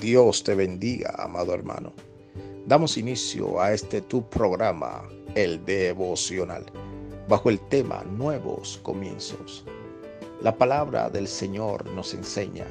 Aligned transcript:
Dios 0.00 0.42
te 0.42 0.54
bendiga, 0.54 1.14
amado 1.18 1.54
hermano. 1.54 1.92
Damos 2.66 2.96
inicio 2.96 3.60
a 3.60 3.72
este 3.72 4.00
tu 4.00 4.28
programa, 4.28 5.02
el 5.34 5.64
devocional, 5.64 6.64
bajo 7.28 7.50
el 7.50 7.60
tema 7.68 8.02
Nuevos 8.04 8.80
Comienzos. 8.82 9.64
La 10.40 10.56
palabra 10.56 11.08
del 11.10 11.28
Señor 11.28 11.86
nos 11.90 12.12
enseña 12.12 12.66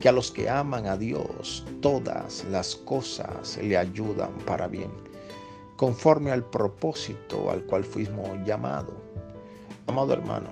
que 0.00 0.08
a 0.08 0.12
los 0.12 0.30
que 0.30 0.48
aman 0.48 0.86
a 0.86 0.96
Dios 0.96 1.64
todas 1.80 2.44
las 2.50 2.74
cosas 2.74 3.58
le 3.62 3.76
ayudan 3.76 4.32
para 4.46 4.66
bien, 4.66 4.90
conforme 5.76 6.32
al 6.32 6.44
propósito 6.44 7.50
al 7.50 7.62
cual 7.64 7.84
fuimos 7.84 8.28
llamados. 8.44 8.94
Amado 9.86 10.12
hermano, 10.12 10.48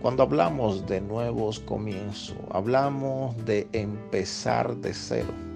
cuando 0.00 0.22
hablamos 0.22 0.86
de 0.86 1.00
nuevos 1.00 1.60
comienzos, 1.60 2.36
hablamos 2.50 3.36
de 3.44 3.68
empezar 3.72 4.74
de 4.76 4.94
cero. 4.94 5.49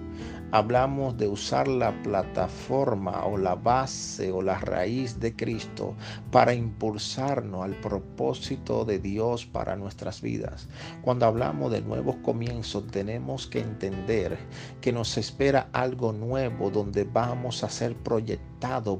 Hablamos 0.51 1.17
de 1.17 1.27
usar 1.27 1.67
la 1.67 1.91
plataforma 2.03 3.25
o 3.25 3.37
la 3.37 3.55
base 3.55 4.31
o 4.31 4.41
la 4.41 4.59
raíz 4.59 5.19
de 5.19 5.35
Cristo 5.35 5.95
para 6.31 6.53
impulsarnos 6.53 7.63
al 7.63 7.75
propósito 7.75 8.85
de 8.85 8.99
Dios 8.99 9.45
para 9.45 9.75
nuestras 9.75 10.21
vidas. 10.21 10.69
Cuando 11.01 11.25
hablamos 11.25 11.71
de 11.71 11.81
nuevos 11.81 12.15
comienzos 12.17 12.87
tenemos 12.87 13.47
que 13.47 13.59
entender 13.59 14.37
que 14.81 14.93
nos 14.93 15.17
espera 15.17 15.69
algo 15.73 16.13
nuevo 16.13 16.69
donde 16.69 17.03
vamos 17.03 17.63
a 17.63 17.69
ser 17.69 17.95
proyectados 17.95 18.45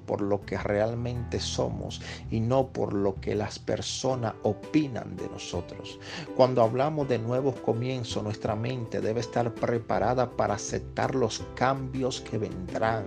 por 0.06 0.22
lo 0.22 0.42
que 0.42 0.58
realmente 0.58 1.40
somos 1.40 2.02
y 2.30 2.40
no 2.40 2.68
por 2.68 2.94
lo 2.94 3.16
que 3.16 3.34
las 3.34 3.58
personas 3.58 4.34
opinan 4.44 5.16
de 5.16 5.28
nosotros. 5.30 6.00
Cuando 6.36 6.62
hablamos 6.62 7.08
de 7.08 7.18
nuevos 7.18 7.56
comienzos, 7.62 8.24
nuestra 8.24 8.56
mente 8.56 9.02
debe 9.02 9.22
estar 9.22 9.54
preparada 9.56 10.30
para 10.32 10.56
aceptar 10.56 11.16
los 11.16 11.35
cambios 11.56 12.22
que 12.22 12.38
vendrán. 12.38 13.06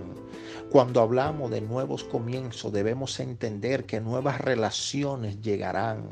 Cuando 0.70 1.00
hablamos 1.00 1.50
de 1.50 1.60
nuevos 1.60 2.04
comienzos, 2.04 2.72
debemos 2.72 3.20
entender 3.20 3.86
que 3.86 4.00
nuevas 4.00 4.40
relaciones 4.40 5.40
llegarán 5.40 6.08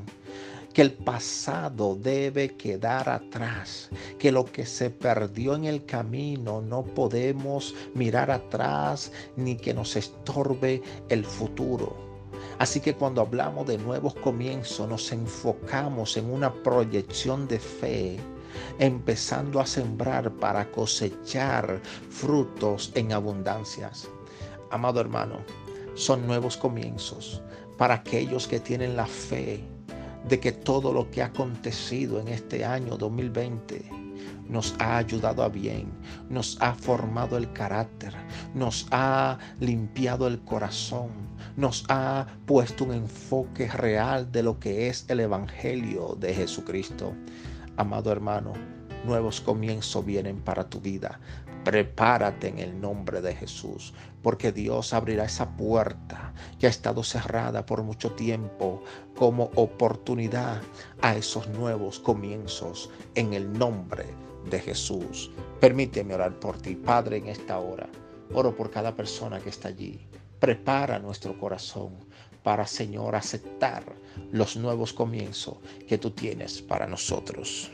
que 0.76 0.82
el 0.82 0.92
pasado 0.92 1.96
debe 1.96 2.54
quedar 2.54 3.08
atrás, 3.08 3.88
que 4.18 4.30
lo 4.30 4.44
que 4.44 4.66
se 4.66 4.90
perdió 4.90 5.54
en 5.54 5.64
el 5.64 5.86
camino 5.86 6.60
no 6.60 6.84
podemos 6.84 7.74
mirar 7.94 8.30
atrás 8.30 9.10
ni 9.36 9.56
que 9.56 9.72
nos 9.72 9.96
estorbe 9.96 10.82
el 11.08 11.24
futuro. 11.24 11.96
Así 12.58 12.80
que 12.80 12.94
cuando 12.94 13.22
hablamos 13.22 13.66
de 13.66 13.78
nuevos 13.78 14.14
comienzos 14.16 14.86
nos 14.86 15.10
enfocamos 15.12 16.18
en 16.18 16.30
una 16.30 16.52
proyección 16.52 17.48
de 17.48 17.58
fe, 17.58 18.20
empezando 18.78 19.60
a 19.60 19.66
sembrar 19.66 20.30
para 20.32 20.70
cosechar 20.70 21.80
frutos 22.10 22.92
en 22.94 23.12
abundancias. 23.12 24.08
Amado 24.70 25.00
hermano, 25.00 25.38
son 25.94 26.26
nuevos 26.26 26.56
comienzos 26.56 27.42
para 27.78 27.94
aquellos 27.94 28.46
que 28.46 28.60
tienen 28.60 28.96
la 28.96 29.06
fe 29.06 29.64
de 30.28 30.40
que 30.40 30.52
todo 30.52 30.92
lo 30.92 31.10
que 31.10 31.22
ha 31.22 31.26
acontecido 31.26 32.20
en 32.20 32.28
este 32.28 32.64
año 32.64 32.96
2020 32.96 34.06
nos 34.48 34.74
ha 34.78 34.98
ayudado 34.98 35.42
a 35.42 35.48
bien, 35.48 35.92
nos 36.28 36.56
ha 36.60 36.74
formado 36.74 37.36
el 37.36 37.52
carácter, 37.52 38.14
nos 38.54 38.86
ha 38.90 39.38
limpiado 39.60 40.26
el 40.26 40.40
corazón, 40.40 41.10
nos 41.56 41.84
ha 41.88 42.26
puesto 42.46 42.84
un 42.84 42.92
enfoque 42.92 43.68
real 43.68 44.30
de 44.30 44.42
lo 44.42 44.58
que 44.58 44.88
es 44.88 45.04
el 45.08 45.20
Evangelio 45.20 46.16
de 46.18 46.34
Jesucristo. 46.34 47.12
Amado 47.76 48.10
hermano, 48.10 48.54
nuevos 49.04 49.42
comienzos 49.42 50.04
vienen 50.04 50.40
para 50.40 50.68
tu 50.68 50.80
vida. 50.80 51.20
Prepárate 51.62 52.48
en 52.48 52.58
el 52.58 52.80
nombre 52.80 53.20
de 53.20 53.34
Jesús, 53.34 53.92
porque 54.22 54.50
Dios 54.50 54.94
abrirá 54.94 55.24
esa 55.24 55.56
puerta 55.56 56.32
que 56.58 56.66
ha 56.66 56.70
estado 56.70 57.02
cerrada 57.02 57.66
por 57.66 57.82
mucho 57.82 58.12
tiempo 58.12 58.82
como 59.14 59.50
oportunidad 59.56 60.62
a 61.02 61.16
esos 61.16 61.48
nuevos 61.48 61.98
comienzos 61.98 62.88
en 63.14 63.34
el 63.34 63.52
nombre 63.52 64.06
de 64.48 64.58
Jesús. 64.60 65.30
Permíteme 65.60 66.14
orar 66.14 66.38
por 66.40 66.56
ti, 66.56 66.76
Padre, 66.76 67.18
en 67.18 67.26
esta 67.26 67.58
hora. 67.58 67.88
Oro 68.32 68.56
por 68.56 68.70
cada 68.70 68.94
persona 68.96 69.40
que 69.40 69.50
está 69.50 69.68
allí. 69.68 70.06
Prepara 70.40 70.98
nuestro 70.98 71.38
corazón 71.38 71.96
para, 72.42 72.66
Señor, 72.66 73.16
aceptar 73.16 73.84
los 74.32 74.56
nuevos 74.56 74.92
comienzos 74.92 75.56
que 75.88 75.98
tú 75.98 76.10
tienes 76.10 76.62
para 76.62 76.86
nosotros. 76.86 77.70